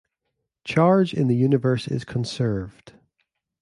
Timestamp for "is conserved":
1.87-2.93